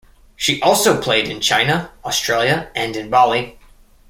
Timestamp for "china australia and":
1.41-2.95